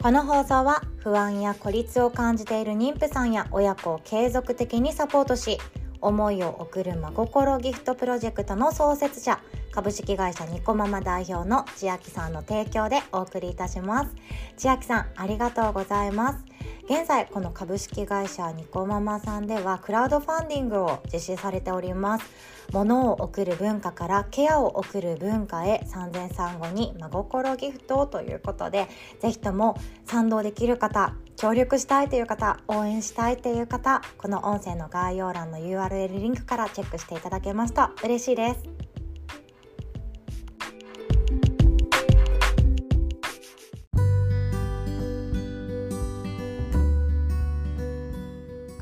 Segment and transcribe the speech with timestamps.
[0.00, 5.58] この放送は不安や孤立を感じている妊婦さんや親子を継続的にサポートし
[6.00, 9.40] 思いを送る真心ギフトプロジェクトの創設者
[9.72, 14.14] 株式会社ニコママ代表の千秋さんの提供でお送りいたします。
[14.56, 16.57] 千秋さんありがとうございます。
[16.90, 22.24] 現在この株式会社ニコママさんではクラウドファンディングを実施されております。
[22.72, 28.88] 物を送る文化からケアを送る文化へ産前産後に真心ギフトということで
[29.20, 38.87] ぜひとも賛同できる方協力したいという方応援したいという方この音声の概要欄の URL リンクからチェックしていただけますと嬉しいです。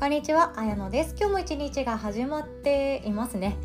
[0.07, 1.15] んにちは、あやのです。
[1.19, 3.57] 今日も一日が始まっていますね。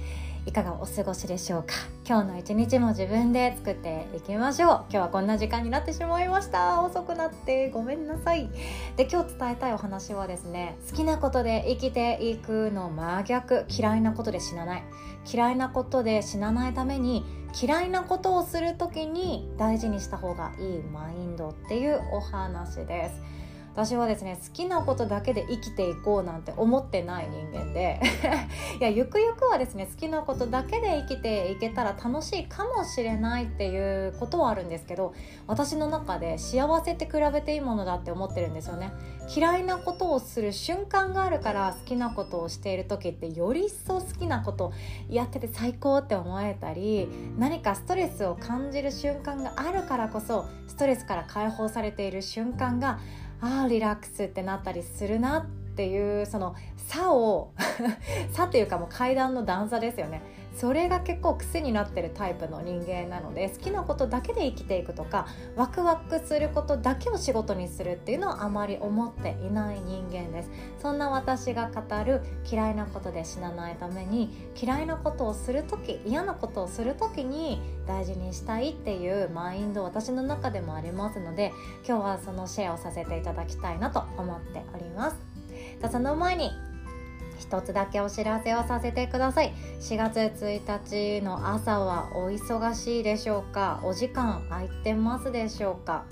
[0.44, 1.74] いかがお過ごしでしょうか？
[2.04, 4.70] 今日の一日も自分で作っていきましょう。
[4.70, 6.82] 今日はこんな時間になってしまいました。
[6.82, 8.50] 遅くなってごめんなさい。
[8.96, 13.64] で今日伝えたいお話はですね好きなことで生きていくの真逆。
[13.68, 14.82] 嫌いなことで死なない。
[15.32, 17.24] 嫌いなことで死なないために
[17.62, 23.41] 嫌いなことをする時に大事にした方がいいマインドっていうお話です。
[23.72, 28.00] 私はですね好きなことだけで生きていこうなんて思ってない人間で。
[28.80, 35.14] いやゆくゆくはですね好きなことだけで生きていけたら楽しいかもしれないっていうことはあるんですけど
[35.46, 38.92] 私の中で幸せって比べていいものだって思ってるんですよね。
[39.34, 44.72] 嫌いなことをする瞬間があるから好きなことをしている時ってより一層好きなこと
[45.08, 52.98] やってて最高って思えたり何かストレスを感じる瞬間があるからこそストレスから解放されている瞬間が
[53.42, 57.52] ああリラックスってなったりするなっていうその差を
[58.30, 60.22] 差というかもう階段の段差ですよね。
[60.54, 70.50] それが結構癖になってるタイプの人間なので好きなことだけで生きていくとかワクワクすることだけを仕事にするっていうのはあまり思っていない人間です。
[70.78, 81.52] そんな私が語る嫌いなことで死なないために嫌いなことをする時嫌なことをする時に大事にしたいっていうマインド私の中でもありますので
[81.86, 85.16] 今日はそのシェアをさせていただきたいなと思っております。
[85.90, 86.50] その前に
[87.42, 89.52] 一つだけお知らせをさせてください。
[89.80, 93.80] 4月1日の朝はお忙しいでしょうか？
[93.82, 96.04] お時間空いてますでしょうか？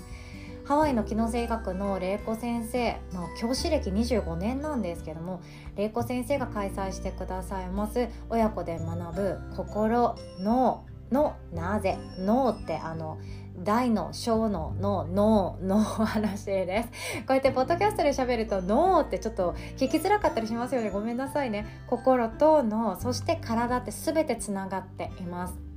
[0.65, 5.41] ハワイの機能性学の玲子先生の教師歴25年なんですけども
[5.75, 13.17] 玲子先生が開催してくださいます親子で学ぶ心ののなぜ脳ってあの
[13.57, 16.89] 大の小のの脳の話です。
[17.19, 20.89] こうやってポッドキャストで喋ると脳ってちょっと聞きづらかったりしますよね。
[20.89, 21.83] ごめんなさいね。
[21.87, 25.71] 心と脳そして体って全てつながっています。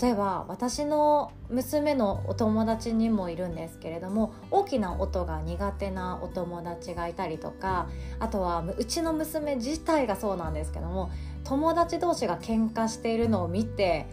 [0.00, 7.88] 例えば私の娘のお友達にもいるんですけれども大きな音が苦手なお友達がいたりとか
[8.20, 11.10] あとはうちの娘自体がそうなんですけども
[11.44, 14.06] 友達同士が喧嘩しているのを見て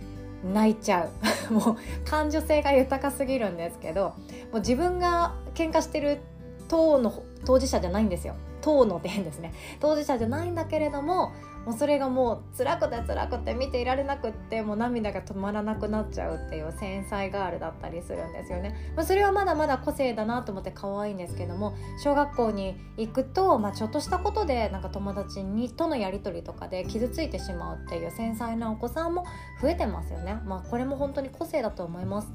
[0.53, 1.09] 泣いちゃ
[1.49, 1.53] う。
[1.53, 4.13] もう感受性が豊かすぎるんですけど
[4.51, 6.19] もう自分が喧嘩してる
[6.67, 8.35] 当の当事者じゃないんですよ。
[8.65, 9.53] 当の点ですね。
[9.79, 11.33] 当事者じゃないんだけれども
[11.65, 29.25] もうそれがもう辛くて辛くて見ていられなくってもう涙が止まらなくなっちゃうっていう繊細ガールだったりするんですよね、まあ、それはまだまだ個性だなと思って可愛いんですけども小学校に行くと、まあ、ちょっとしたことでなんか友達にとのやり取りとかで傷ついてしまうっていう繊細なお子さんも
[29.61, 32.31] 増えてますよね、まあ、これも本当に個性だと思います。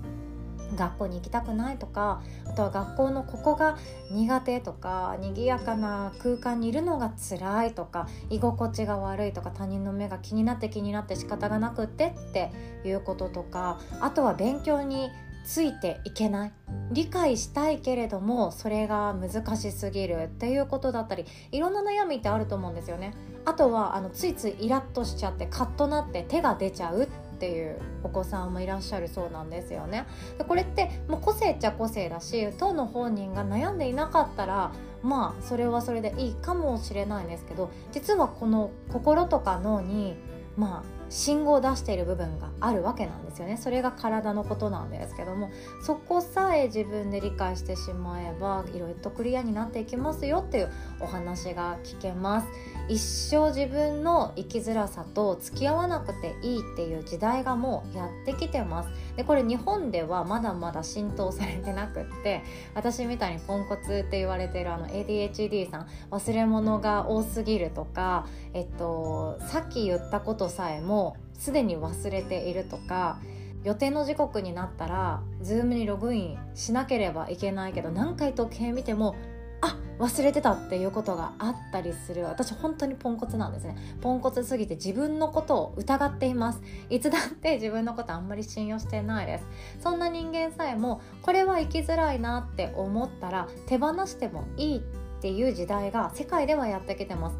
[0.75, 3.79] 学校に行きたくないとかあとは学校のここが
[4.11, 12.51] 苦手とか賑やかな空間にいるのが辛いとか居心地が悪いとか他人の目が気になって気になって仕方がなくってって
[12.85, 15.11] いうこととかあとは勉強に
[15.45, 16.53] ついていけない。
[16.93, 23.15] 理解したいけれどもそれが難しすぎるっていうことだったりいろんな悩みってあると思うんですよね。
[23.45, 27.09] あとはあのついついイラッとしちゃってカッとなって手が出ちゃう
[27.41, 30.07] っていうお子さんもいらっしゃるそうなんですよね。
[30.37, 34.73] でこれってもう個性っちゃ個性だし当の本人が悩んでいなかったら
[35.03, 40.17] まあそれはそれでいいかもしれないんですけど実はこの心とか脳に
[40.59, 43.57] まあ信号を出している部分があるわけなんですよね。
[43.57, 45.51] それが体のことなんですけども
[45.83, 52.49] そこさえ自分で理解してしまえばいろいろとクリアになっていきますよっていうお話が聞けます。
[52.89, 58.89] 一生自分の生きづらさと付き合わなくていいっていう時代がもうやってきてます。
[59.17, 62.43] でこれ日本ではまだまだ浸透されてなくって
[62.75, 71.00] 私みたいにポンコツって言われてるあの ADHD さん忘れ物が多すぎるとかえっとさっき言ったことさえも
[71.39, 73.19] すでに忘れているとか
[73.65, 79.15] 予定の時刻になったら Zoom にログインしなければいけないけど何回時計見ても
[79.63, 82.25] あ忘れてたっていうことがあったりする。
[82.25, 83.77] 私本当にポンコツなんですね。
[84.01, 86.63] ポンコツすぎて自分のことを疑っています。
[86.89, 89.45] いつだって自分のことあんまり信用してないです。
[89.83, 94.81] そんな人間さえもこれは生きづらいなって思ったら手放してもいいっ
[95.21, 97.37] ていう時代が世界ではやってきてます。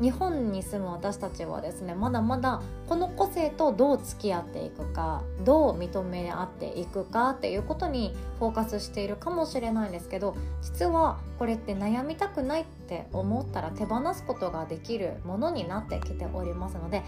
[0.00, 17.02] 日本に住む私たちはですねまだまだこの個性とどう付き合っていくかどう認め合っていくかっていうことにフォーカスしているかもしれないんですけど実はこれって悩みたくないって思ったら手放すことができるものになってきておりますので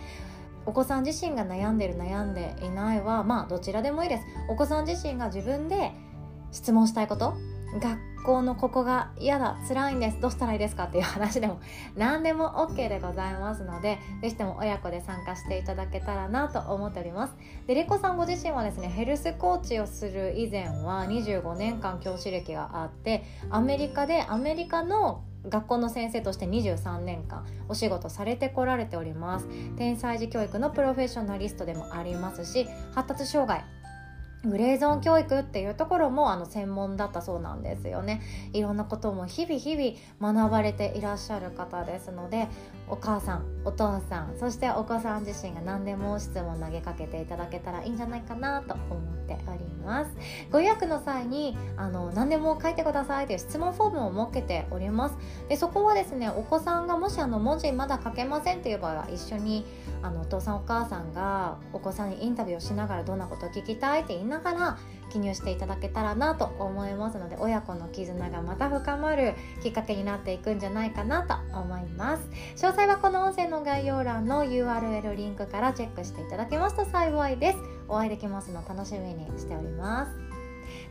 [0.66, 4.22] お子さん自身が悩んでる悩んでいないはまあどちらでもいいです。
[4.48, 5.92] お子さん自身が自分で
[6.52, 7.34] 質問したいこと
[7.80, 11.60] 学校のここが嫌だ辛いんですどうしたらいいですかっていう話でも
[11.96, 17.34] 何でも OK でございますので是非とも親子で参加していただけたらなと思っております。
[17.66, 29.48] でレコさんご自身はですねヘルスコーチをする以前は25年間教師歴があってアメリカでアメリカの学校の先生として23年間お仕事されてこられております。
[29.76, 33.64] 天才児教育のプロフェッショナリストでもありますし発達障害
[34.44, 38.20] グレーゾーン教育っていうところもあの専門だったそうなんですよね。
[38.52, 42.48] いろんなことも日々日々学ばれていらっしゃる方ですので
[42.92, 50.10] お母さんお父さんそしてお子さん自身が何でも質問投げかけていただけたらいいんじゃないかなと思っております。
[50.50, 55.16] ご予約の際にあの何でも書いてくださいという質問フォームを設けております。
[55.48, 59.64] でそこはですねお子さんがもしあの文字まだ書けませんという場合は一緒に
[60.02, 64.78] あのお父さんお母さんがお子さんにインタビューをしながらどんなことを聞きたいって言いながら
[65.12, 72.22] 記入していただけたらなと思いますので親子の絆がまた深まるきっかけになっていくんじゃないかなと思います。
[72.56, 77.58] 詳細はこの音声の概要欄の URL リンクからチェックしていただけますと幸いです。
[77.88, 80.12] お会いできますの楽しみにしております。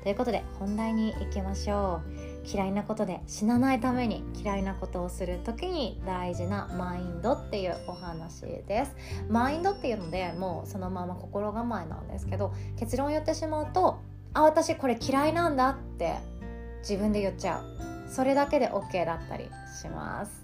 [0.04, 2.32] ということで本題に行きましょう。
[2.44, 8.96] 嫌いなことで死なないために嫌いなことをする時に大事なマインドっていうお話です。
[9.30, 14.00] マインドっていうのでもうそのまま心構えなんですけど結論を言ってしまうと
[14.34, 16.16] あ私これ嫌いなんだって
[16.80, 17.82] 自分で言っちゃう。
[18.10, 19.50] それだけで OK だったり
[19.82, 20.42] します。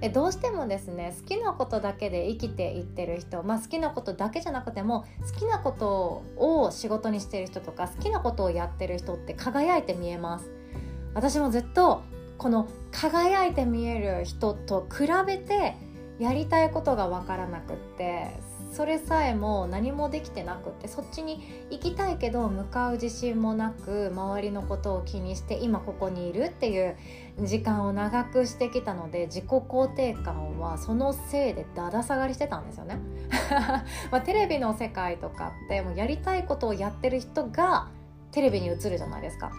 [0.00, 10.50] でどうしてもですね好きなことだけで生きていってる人、まあ、好きなことだけじゃなくても好きなことを仕事にしてる人とか好きなことをやってる人って輝いて見えます。
[11.14, 12.02] 私もずっと
[12.38, 15.74] この輝いて見える人と比べて
[16.20, 18.28] やりたいことが分からなくって
[18.70, 26.96] それさえも何もできてなくってそっちに行きたいけど向かう自信もなく周りのことを気にして今ここにいるっていう
[27.40, 32.98] 時間を長くしてきたので自己肯定感はそのせいでだだ下がりしてたんですよね。
[34.12, 37.88] まあ、テレビの世界とかってもうやりたいことをやってる人が
[38.32, 39.50] テレビに映るじゃないですか。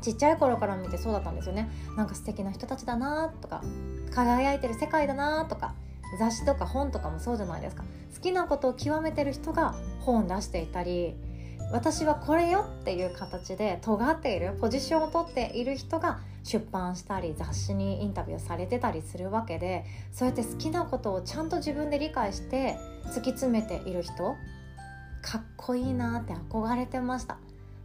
[0.00, 3.62] ちっちゃい頃から見てそうだったんですよねなんか素敵な人たちだなとか
[4.12, 5.74] 輝いてる世界だなとか
[6.18, 7.84] 雑誌とか本とかもそうじゃないですか。
[8.14, 11.14] 好きなことを極めてる人が本出していたり
[11.70, 24.34] 私はこれよっていう形で尖っているポジションを取っている人が出版したり雑誌にインタビューされてたりするわけでそうやって好きなことをちゃんと自分で理解して突き詰めている人
[25.20, 27.36] かっこいいなって憧れてました。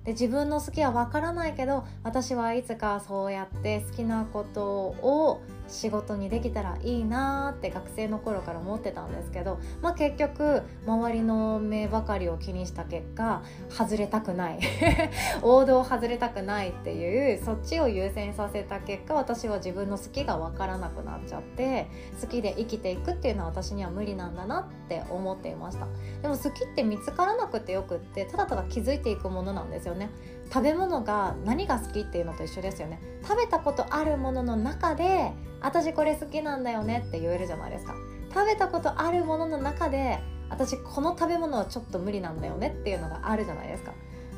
[0.05, 14.59] で自分の好きはわからないけど私はいつかそうやって好きなことを仕事にできたらいいなって学生の頃から思ってたんですけど、まあ、結局周りの目ばかりを気にした結果外れたくない。
[15.41, 21.87] 王道を外れたくないっていうそっちを優先させた結果私は自分の好きが分からなくなっちゃって
[22.21, 25.87] 好きで生きていくっていうのは私には無理なんだなって思っていました。
[26.21, 30.09] でも好きって見つからなくてよくってただただ気づいていくものなんですよね。
[30.53, 32.99] 食べ物が何が好きっていうのと一緒ですよね。
[33.23, 35.31] 食べたことあるものの中で
[35.61, 37.95] 私これ好きなんだよねって言えるじゃないですか。
[38.31, 40.19] 食べたことあるものの中で
[40.51, 43.93] 私この食べ物はちょっと無理なんだよねっていうのがあるじゃないですか。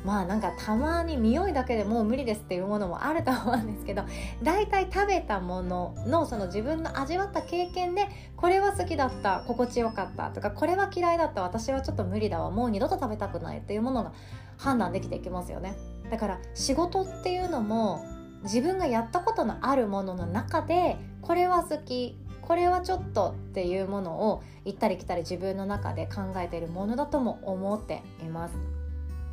[0.06, 4.04] まあなんかたまに匂いだけでもう無理ですっていうものもあると思うんですけど
[4.42, 14.12] 大体食べたもののその自分の味わった経験でこれは好きだった心地よかったとかこれは嫌いだった私はちょっと無理だわもう二度と食べたくないっていうものが
[14.58, 15.74] 判断できていきますよね。
[16.10, 18.04] だから仕事っていうのも
[18.42, 28.54] 自分がやったことのあるものの中でこれは好きこれはちょっとっていうものを行ったり来たり自分の中で考えているものだとも思っています。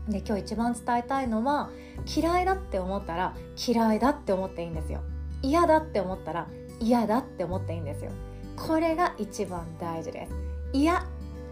[0.09, 1.69] で今日一番伝えたいのは
[2.05, 5.01] 嫌いだって思ったら嫌いだって思っていいんですよ。
[5.43, 6.47] 嫌だって思ったら
[6.79, 8.11] 嫌だって思っていいんですよ。
[8.55, 10.33] これが一番大事です。
[10.73, 11.03] 嫌っ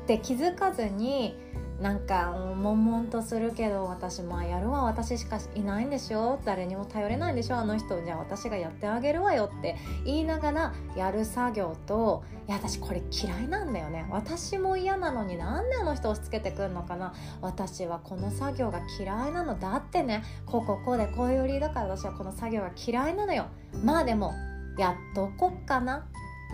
[0.07, 1.35] て気づかずに
[1.81, 6.39] なんか悶々とするけど私まあやるは私しかいないんでしょ？
[6.45, 7.55] 誰にも頼れないんでしょ？
[7.57, 14.05] あの人じゃあ私がやってあげるわよって言いながらやる作業といや私これ嫌いなんだよね。
[14.11, 17.13] 私も嫌なのになんであの人押し付けてくんのかな？
[17.41, 20.23] 私はこの作業が嫌いなのだってね。
[20.45, 23.47] こうこうこうでこういう理由だから私はこの作業が嫌いなのよ。
[23.83, 24.33] まあでも
[24.77, 26.05] やっとこっかな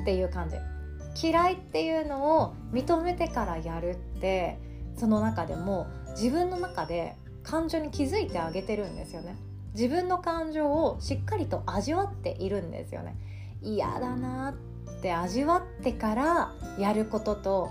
[0.02, 0.56] っていう感じ。
[1.20, 4.60] 嫌いっていうのを認めてからやるって
[4.98, 9.38] その中でも自分の中で感情に気づいてあげてるんですよね。
[9.74, 13.16] 自分の感情をしっかりと味わっているんですよね。
[13.62, 14.56] 嫌だな
[14.98, 17.70] って味わってからやることと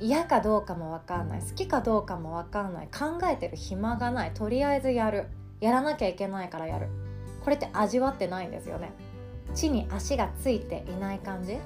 [0.00, 1.40] 嫌かどうかも分かんない。
[1.40, 2.88] 好きかどうかも分かんない。
[2.88, 4.32] 考えてる暇がない。
[4.32, 5.28] とりあえずやる。
[5.60, 6.88] やらなきゃいけないからやる。
[7.44, 8.92] これって味わってないんですよね。
[9.54, 11.58] 地に足がついていない感じ。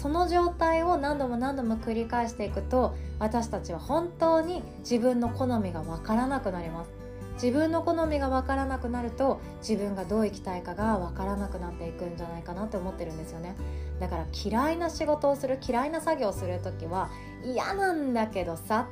[0.00, 6.90] その状態を何度も何度も繰り返していくと私たちは本当に自分の好みが分からなくなります。
[7.34, 13.56] 自分の好みが分からなくなると自分がどう生きたいかが分からなくなっていくんじゃないかなって思ってるんですよね。
[13.98, 17.10] だから嫌いな仕事をする嫌いな作業をする時は
[17.44, 18.88] 嫌なんだけどさ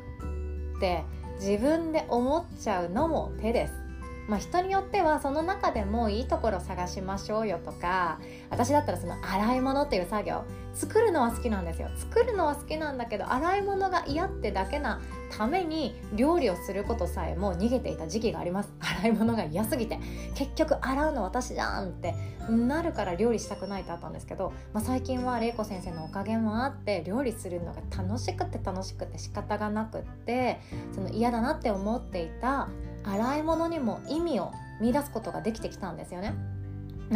[0.77, 1.05] って
[1.39, 3.86] 自分で思っちゃうのも手です。
[4.29, 8.19] まあ、人によってはその中でもいいところ探しましょうよとか
[8.51, 10.45] 私だったらその洗い物っていう作業
[10.77, 11.89] 作るのは好きなんですよ。
[11.97, 18.71] 作るのは好きなんだけど洗い物が嫌ってだけなために料理をすることさえも逃げていた時期があります。
[19.01, 19.99] 洗い物が嫌すぎて。
[20.35, 22.15] 結局洗うの私じゃんって
[22.51, 30.61] なるから料理したくないってあったんですけど、まあ、最近は玲子先生のおかげもあって料理するのが楽しくて楽しくて仕方がなくって
[30.93, 32.69] その嫌だなって思っていた
[33.07, 36.35] 洗い物にも意味を見出すことができてきたんですよね。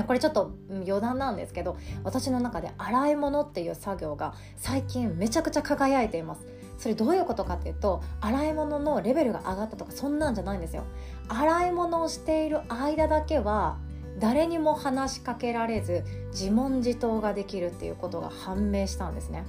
[0.06, 6.47] これちょっと余談なんですけど私の中で洗い物っていう作業が最近めちゃくちゃ輝いています。
[6.78, 10.85] それどういうことかっていうと洗い物のレベルが上がったとかそんなんじゃないんですよ。
[11.28, 13.76] 洗い物をしている間だけは
[14.18, 19.44] 誰にも話しかけられず自問自答ができるっていうことが判明したんですね。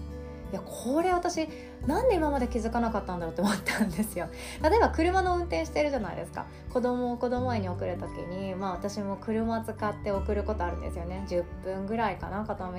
[0.51, 1.47] いやこれ私
[1.87, 4.27] なんで今まで気づかなかったんだろうって思ったんですよ。
[4.61, 6.45] 例えば車の運転してるじゃないですか。
[6.71, 11.25] 子供を子供園に送る時にまあ私も車使って送ることあるんですよね。
[11.27, 12.71] 10分ぐらいかな片道。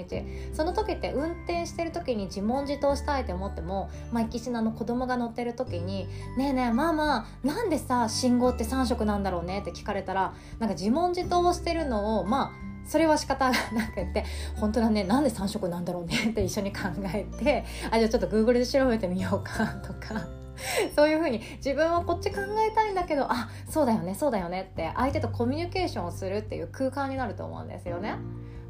[0.53, 14.25] その時って運転してる時に自問自答したいと思ってもまあ、岸の子供が乗ってる時に「ねえねえママなんでさ信号って3色なんだろうね?」って聞かれたらなんか自問自答をしてるのをまあそれは仕方がなくて
[14.57, 16.81] 本当だねなんで3色なんだろうねって一緒に考
[17.15, 20.27] えてあじゃあちょっと Google で調べてみようかとか
[20.95, 28.17] そういうふうに自分はこっち考えたいんだけどあそうだよねそうだよねって相手とコミュニケーションをするっていう空間になると思うんですよね。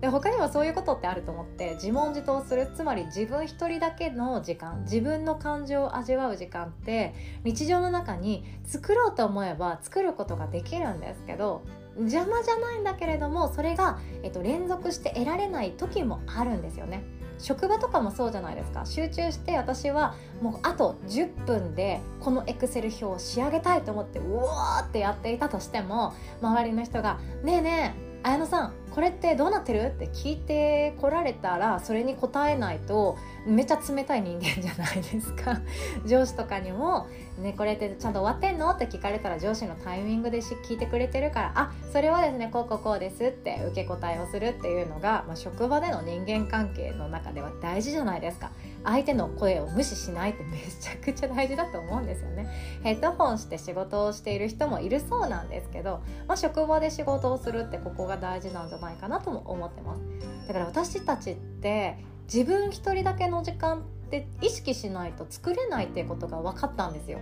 [0.00, 7.14] で他にもそういうことってあると思って自問自答するつまり自分一人だけの時間自分の感情を味わう時間って
[7.44, 11.62] 日常の中に作ろうと思えば作ることができるんですけど
[11.98, 17.04] 邪魔じゃないんだけれどもそれが、えっと、連続して得られない時もあるんですよね。
[17.38, 35.60] 職場とかもそうじゃないですか集中して私はもうあと10分でこのエクセル表を仕上げたいと思ってうわーってやっていたとしても周りの人が「ねえねえ綾乃さんこれってどうなってる?」って聞いてこられたらそれに答えないとめちゃ冷たい人間じゃないですか。
[36.06, 37.06] 上司とかにも
[37.38, 38.70] ね、これってちゃんと終わってんの？
[38.70, 48.50] って聞かれたら上司のタイミングで聞いてくれてるからあそれはですねこうこうこうですって受け答えをするっていうのが、まあ、職場での人間関係の中では大事じゃないですか。
[48.84, 52.48] 相手の声を無視しないって めちゃくちゃ大事だと思うんですよね
[52.82, 60.02] ヘッドホンして仕事をしている人もいるそうなんですけど、まあ、職場で仕事をするってここが大事なんじゃないかなとも思ってます
[60.48, 61.98] だから私たちって
[62.32, 67.18] 自分一人だけの時間って意識しないと作れないっていうことが分かったんですよ。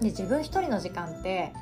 [0.00, 1.52] で自分一人の時間って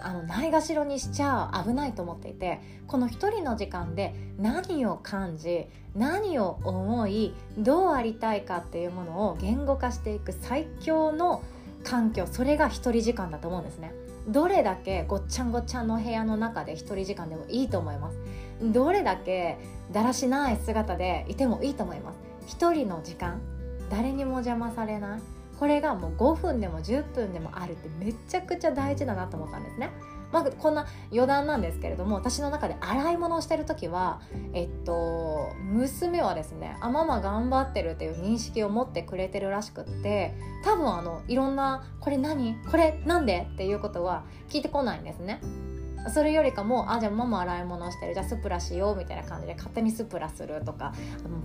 [0.00, 11.42] あのないがしろにしちゃ危ないと思っていてこの一人の時間で何を感じ何を思いどうありたいかっていうものを言語化していく最強の
[11.84, 13.92] 環境それが一人時間だと思うんですね。
[14.26, 18.18] どれだけごっちゃんごっちゃんの部屋の中で一人時間でもいいと思います。
[18.62, 19.58] どれだけ
[19.92, 22.18] だらしない姿でいてもいいと思います。
[22.46, 23.40] 一人の時間
[23.90, 25.20] 誰にも邪魔されない。
[25.64, 29.88] これがもう5分でも10分でもあるってめちゃくちゃ大事だなと思ったんですね。
[30.30, 34.20] まあ、こんな余談なんですけれども私の中で洗い物をしてる時は
[34.52, 42.56] えっと娘はですねあママ頑張ってるっていう認識を持ってくれてるらしくって多分あのいろんな「これ何？
[42.70, 45.40] これなんで?」っていうことは聞いてこないんですね。
[46.10, 50.92] それよりかもあじゃあママ洗い物してるじゃあスプラしようみたいな感じで勝手にスプラするとか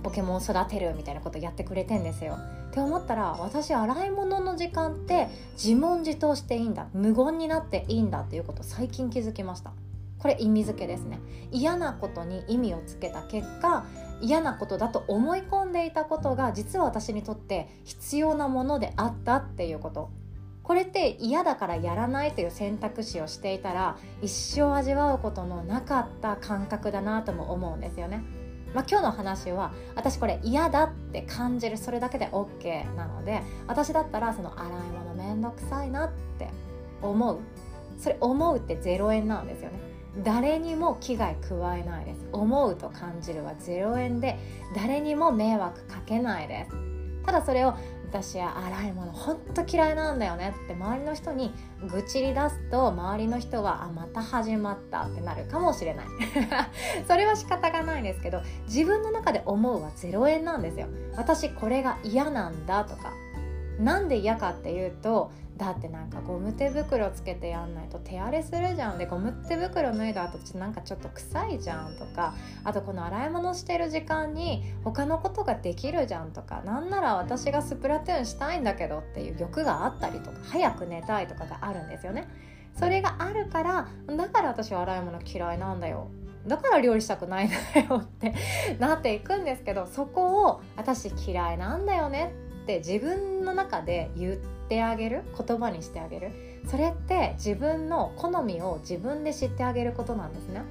[0.02, 2.38] ポケモン育てるみたいなことやってくれてんですよ。
[2.70, 9.72] って思ったら私洗い物の時間って自問自答していいんだ無言になっていいんだっていうこと最近気づきました。
[10.20, 11.18] これ意味付けですね
[11.50, 13.86] 嫌なことに意味をつけた結果
[14.20, 20.10] 嫌なことだと思い込んでいたことが実は私にとって必要なものであったっていうこと
[20.62, 28.22] これって嫌だからやらないという選択肢をしていたら一生味わうことのなかった感覚だなとも思うんですよね。
[28.74, 36.48] まあ、今日の話は私これ嫌だって感じるそれだけで OK なので私だったらその洗い物めんどくさいなって
[37.02, 37.38] 思う。
[37.98, 39.80] それ思うって0円なんですよね。
[40.24, 42.26] 誰にも危害加えないです。
[42.32, 44.38] 思うと感じるは0円で
[44.74, 46.76] 誰にも迷惑かけないです。
[47.24, 47.74] ただそれを
[48.10, 51.52] 私は洗い物ほんと嫌いなんだよねって周りの人に
[51.88, 56.06] 愚痴り出すと周りの人はあまた始まったってなるかもしれない。
[57.06, 60.88] それは仕方がないんですけど自分の中で思うは0円なんですよ。
[61.16, 63.12] 私これが嫌なんだとか。
[63.78, 68.98] なんで嫌かっていうとだってなんかゴム手袋つけてやんないと手荒れするじゃん。
[68.98, 72.32] でゴム手袋脱いだ後なんかちょっと臭いじゃんとか。
[72.64, 76.62] あとこの洗い物してる時間に他のことができるじゃんとか。
[76.64, 80.38] なんなら私がスプラトゥーンしたいんだけどっていう欲があったりとか。
[80.44, 82.26] 早く寝たいとかがあるんですよね。
[82.74, 86.08] それがあるからだから私は洗い物嫌いなんだよ。
[86.46, 88.34] だから料理したくないんだよって
[88.78, 94.36] なっていくんですけどそこを私嫌いなんだよねってって自分の中で言っ
[94.68, 96.30] てあげる言葉にしてあげる。
[96.66, 100.62] それって自分の好みを自分で知ってあげることなんですね。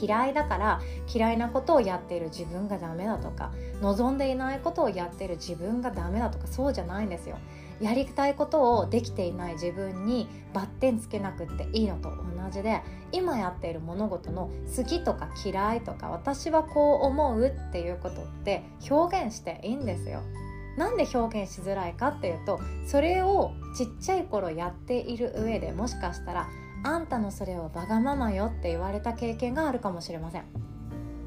[0.00, 0.80] 嫌いだから
[1.12, 3.50] 嫌いなことをやっている自分がダメだとか
[3.82, 7.38] 望んでいないことをやっている自分がダメだとかそうじゃないんですよ。
[7.80, 20.20] やりたいことをできていない自分にバッテンつけなくっていいのと同じで今やっている物事の好きとか嫌いとか私はこう思うっていうことって表現していいんですよ。
[20.76, 26.48] なんで表現しづらいかっていうとそれをちっちゃい頃やっている上でもしかしたら
[26.82, 30.44] あんたのそれはわがままよって言われた経験があるかもしれません。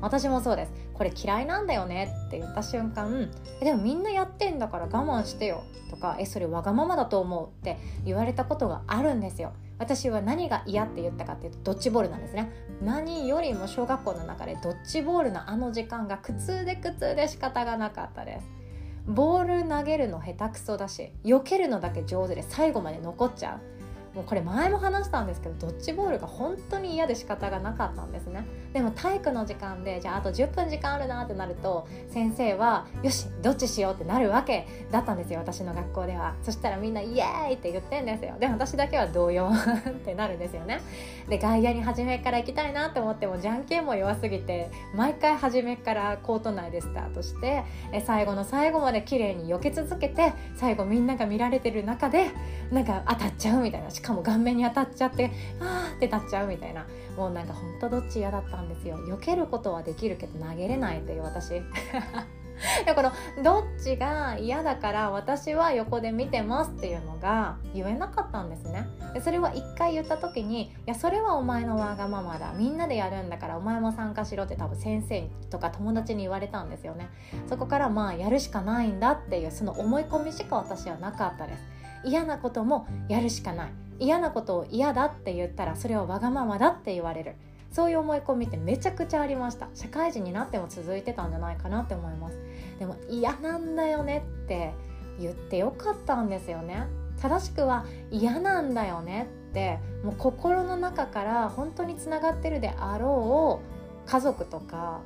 [0.01, 0.73] 私もそうです。
[0.93, 5.63] これ嫌いなんだよねって言った瞬間でもみんなやってんだから我慢してよ。
[5.89, 9.53] とかえそれわがままだと思うって言われたことがあるんですよ。
[9.77, 12.51] 私は何が嫌って言ったかっていうとドッジボールなんですね。
[12.81, 18.62] 何よりも小学校の中でドッジボールのあの時間が苦痛で苦痛で仕方がなかったです。
[19.07, 23.72] ボール投げるの下手くそだし避けるのだけ上手で最後まで残っちゃう。
[24.13, 28.45] もうこれ前も話したんですけどドッジボールが本当に嫌で仕方がなかったんですね。
[28.71, 36.35] でも体育の時間でじゃああと10分時間あるなってなると先生はよしどっちしようってなるわけだったんですよ私の学校では。
[36.43, 38.35] そしたらみんなイエーイって言ってんですよ。
[38.39, 40.81] で私だけは動揺ってなるんですよね。
[41.27, 52.29] で外野に初めから行きたいなって思ってもじゃんけんも弱すぎて毎回初めからコート内でスタートしてえ最後の最後まで綺麗に避け続けて最後みんなが見られてる中で
[52.71, 53.89] なんか当たっちゃうみたいな。
[54.03, 56.85] かも顔面に当たっちゃってあーって立っちゃうみたいな。
[57.17, 58.97] もうなんかほんとどっち嫌だったんですよ。
[58.97, 61.61] 避けることはできるけど投げれないという私。
[62.85, 63.13] だから
[63.43, 68.87] どっちが嫌だから私は横で見てますっていうのが言えなかったんですね。
[69.13, 72.53] でそれは一回言った時にいやそれはお前のわがままだ。
[72.53, 77.09] みんなでやるんだからお前も参加しろって多分先生とか友達に言われたんですよね。
[77.47, 81.63] そこからまあやるしかないんだっていうその思い込みしか私はなかったです。
[82.05, 83.82] 嫌なこともやるしかない。
[83.99, 87.35] 嫌なことを嫌だって言ったらそれはわがままだって言われる。
[87.71, 89.67] そういう思い込みってめちゃくちゃありました。
[89.73, 92.37] 社会人になっても続いてたんじゃないかなって思います。
[92.77, 94.73] でも嫌なんだよねって
[95.19, 96.85] 言ってよかったんですよね。
[97.19, 103.61] 正しくは嫌なんだよねってもう心の中から本当につながってるであろ
[104.05, 105.01] う家族とか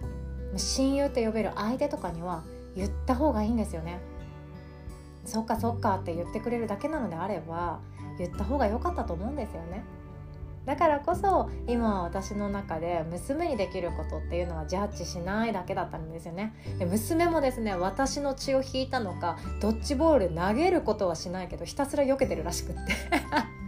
[0.56, 2.44] 親友と呼べる相手とかには
[2.76, 4.00] 言った方がいいんですよね。
[5.26, 7.80] そっかそっかって言ってくれるだけなのであれば
[8.26, 9.84] 言った方が良かったと思うんですよね。
[10.68, 16.54] だからこそ今私の中で娘にできることっていうのはジャッジしないだけだったんですよね。
[16.78, 22.82] で娘もですね私の血を引いたのかドッジボール投げることはしないけどひたすら避けてるらしくって。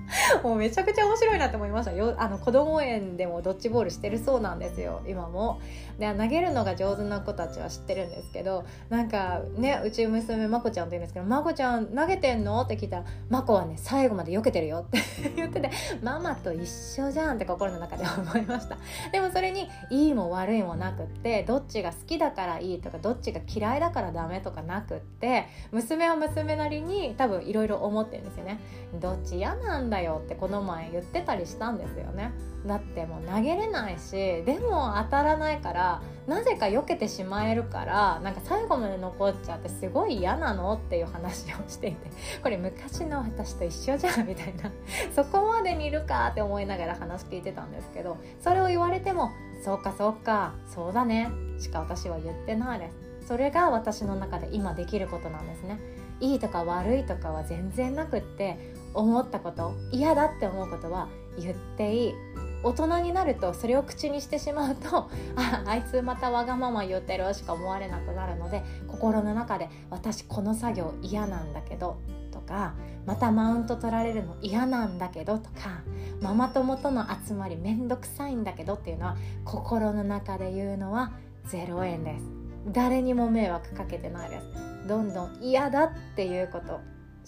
[0.43, 1.93] もうめちゃくちゃ面白いなって思いました。
[1.93, 5.61] よあの子供園でもドッジボールしてるそうなんですよ今も。
[5.99, 14.99] で投げるのが上手な子たちは知ってるんですけどなんかねうち娘まこちゃんって言うんですけど「まこちゃん投げてんの?」って聞いたら「まこはね最後まで避けてるよ」って
[15.35, 15.69] 言ってて
[16.01, 18.77] 「ママと一緒じゃん」って心の中で思いました。
[19.11, 28.59] でもそれにいいも悪いもなくってどっちが好きだからいいとかどっちが嫌いだからダメとかなくって娘は娘なりに多分いろいろ思ってるんですよね
[29.01, 32.31] どっち嫌なんだよってこの前言ってたりしたんですよね。
[32.65, 34.11] だってもう投げれないし
[34.43, 35.88] でも当たらないから
[36.27, 42.11] なぜか避けてしまえるからなんか最後まで残っちゃってすごい嫌なのっていう話をしていて
[42.43, 44.71] これ昔の私と一緒じゃんみたいな。
[45.15, 49.31] そこまでにいるかって思いながら話聞いてたんですけどそれを言われても
[49.63, 51.29] そうかそうかそうだね。
[51.57, 52.89] しか私は言ってないで
[53.21, 53.27] す。
[53.27, 55.79] それが私の中で今できることなんですね。
[56.19, 58.57] いいとか悪いとかは全然なくって
[58.93, 62.13] 思ったこと嫌だって思うことは言っていい。
[62.63, 71.97] 大人になるとそれを口にしてしまうと ああいつまたわがまま言ってるしか思われなくなるので心の中で私この作業嫌なんだけど
[72.31, 72.73] とか
[73.05, 75.81] またマウント取られるの嫌なんだけどとか
[76.21, 81.13] ママ友との集まりめんどくさいんだけどっていうのは心の中で言うのは
[81.45, 82.25] 0円です。
[82.67, 84.87] 誰にも迷惑かけてないです。
[84.87, 86.79] どんどん嫌だっていうこと。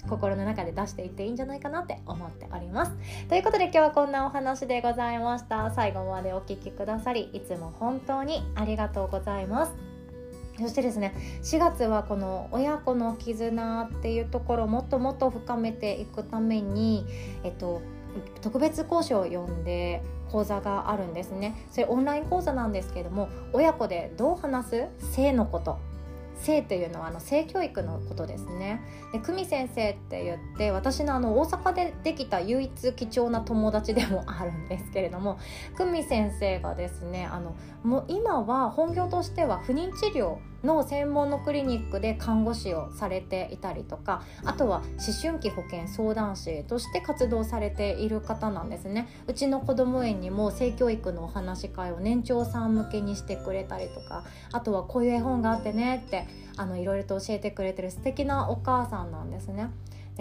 [0.10, 2.92] 心の中で出していっていいんじゃないかなって思っております。
[3.30, 5.72] ということで今日はこんなお話でございました。
[5.72, 9.74] 最後までお聴きくださりいつも本当にありがとうございます。
[10.60, 17.06] そしてですね4月はこの親子の絆っていうところをもっともっと深めていくために
[17.44, 17.82] えっと
[18.42, 21.56] 特別講師を呼んで講座があるんですね。
[21.72, 24.88] それオンライン講座なんですけれども親子でどう話す？
[25.14, 25.80] 性のこと。
[26.42, 28.82] 性というのはあの性教育のことですね。
[29.12, 35.40] で久美先生って言って私のあの大阪でできた唯一貴重な友達でもあるんですけれども
[35.78, 59.70] 久美先生がですねあのもう今は本業としては不妊治療の専門のクリニックで看護師をされていたりとかあとは思春期保健相談士として活動されている方なんですねうちの子ども園にも性教育のお話し会を年長さん向けにしてくれたりとかあとはこういう絵本があってねってあのいろいろと教えてくれてる素敵なお母さんなんですね。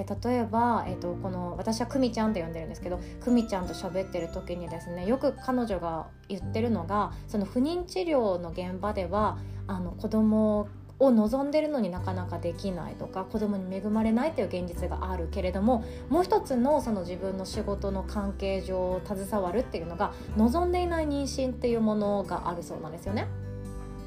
[0.04, 23.26] で例えば、えーと、この私は久美ちゃんって呼んでるんですけど久美ちゃんと喋ってる時にですねよく彼女が言ってるのがその不妊治療の現場ではあの子供を望んでるのになかなかできないとか子供に恵まれないという現実があるけれどももう一つのその自分の仕事の関係上携わるっていうのが望んでいない妊娠っていうものがあるそうなんですよね。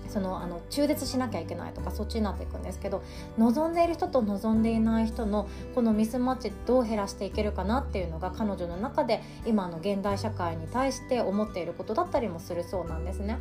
[0.09, 3.03] そのあの中絶しなきゃいけないとかそっちになっていくんですけど
[3.37, 13.39] 望んでいる人と望んでいない人のこのミスマッチどう減らしていけるかなっていうのが彼女の中で今の現代社会に対して思っていることだったりもするそうなんですね。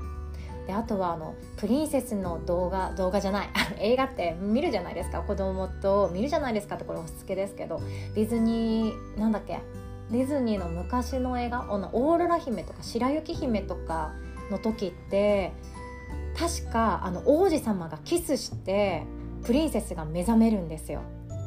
[0.66, 3.48] であとはあのプリンセスの動画動画じゃない
[3.78, 7.80] 映画って見るじゃないですか子供と見るじゃないですかってこれ押し付けですけど
[8.14, 9.58] ディズニーなんだっけ？
[10.12, 11.66] ディズニーの昔の映画？
[11.68, 14.12] オーロラ姫とか白雪姫とか
[14.52, 15.52] の時って
[16.36, 19.04] 確かあの王子様がキスして
[19.44, 21.02] プリンセスが目覚めるんですよ。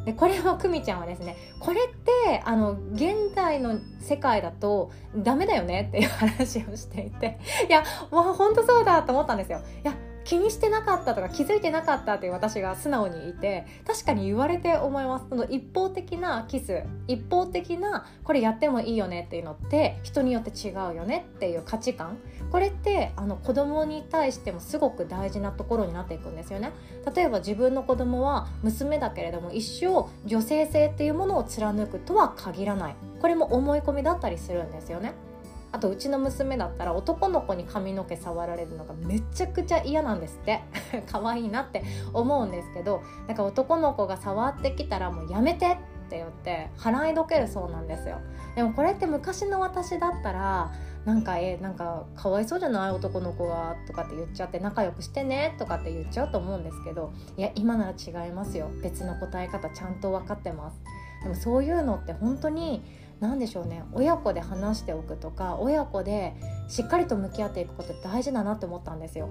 [0.06, 9.60] でこれは 久美ちゃんはですねこれってあの現代の世界だとダメだよねっていう話をしていていやもうほんとそうだと思ったんですよ。
[9.84, 9.94] いや
[10.26, 15.26] 気にしてなかったとか気づいてなかったっていう私が素直にいて確かに言われて思います。
[15.30, 22.18] その一方的なキス一方的なこれやってもいいよねっていうのって人によって違うよねっていう価値観。
[22.52, 26.72] これってあの子供に対してもすごく大事なところになっていくんですよね。
[27.16, 32.96] 例えば自分の子供は娘だけれども一生女性性っていうものを貫くとは限らない。
[33.22, 35.14] これも思い込みだったりするんですよね。
[35.76, 40.62] あとうちの娘だったら男の子に髪の毛触られるのがめちゃくちゃ嫌なんですって。
[41.12, 41.84] 可愛いなって
[42.14, 45.78] 思うんですけどだから男の子が触ってきたらもうやめてっ
[46.10, 48.20] て言って払いどけるそうなんですよ。
[48.56, 50.72] でもこれって昔の私だったら
[51.04, 58.70] なんかえなんかかわいそうじゃない男の子がとかって言っちゃって仲良くしてねとかって言っちゃうと思うんですけどいや今なら違いますよ。
[58.82, 60.80] 別の答え方ちゃんと分かってます。
[61.24, 62.86] でもそういうのって本当に
[63.20, 66.34] 何でしょうね親子で話しておくとか親子で
[66.68, 69.30] しっかりと向き合っていくことって大事だなって思ったんですよ。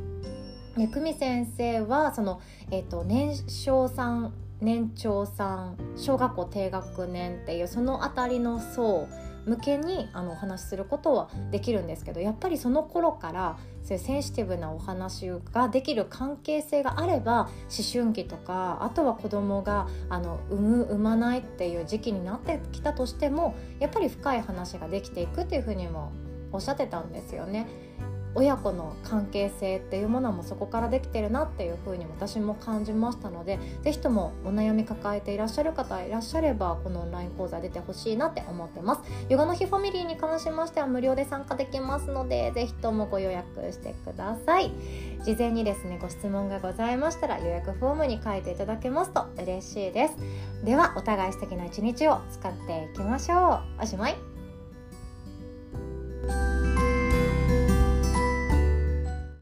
[0.76, 9.06] で久美先生はその、えーと、年少さん年長さん小学校低学年っていうその辺りの層
[9.46, 17.50] 向けにあのお話しすることはできるんですけどやっぱりその頃からそういうセンシティブなお話ができる関係性があれば思
[17.92, 26.12] 春期とかあとは子供があの産む産まないっていう時期になってきたとしてもやっぱり深い話ができていくっていうふうにも
[26.52, 27.66] おっしゃってたんですよね。
[28.34, 39.02] 親子の関係性っていうものもそこからできてるなっていうふうに私も感じましたので是非ともお悩み抱えていらっしゃる方いらっしゃればこのオンライン講座出てほしいなって思ってます。
[39.28, 44.72] ヨガの日ファミリーに関しましては無料で参加できますので是非ともご予約してください。
[45.24, 50.14] 事前にですねご質問がございましたら予約フォームに書いていただけますと嬉しいです。
[50.64, 53.82] ではお互い素敵な一日を使っていきましょう。
[53.82, 54.16] おしまい。